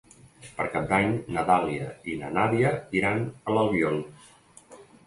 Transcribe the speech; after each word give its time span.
Per 0.53 0.65
Cap 0.75 0.87
d'Any 0.91 1.13
na 1.35 1.43
Dàlia 1.51 1.91
i 2.13 2.17
na 2.25 2.33
Nàdia 2.39 2.73
iran 3.03 3.25
a 3.31 3.59
l'Albiol. 3.59 4.05